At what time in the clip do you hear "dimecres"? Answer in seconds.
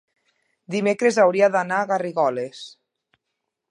0.75-1.21